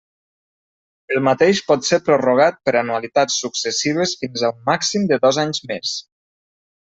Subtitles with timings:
[1.15, 5.63] El mateix pot ser prorrogat per anualitats successives fins a un màxim de dos anys
[5.75, 5.95] més.